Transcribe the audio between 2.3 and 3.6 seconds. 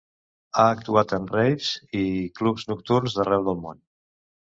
clubs nocturns d'arreu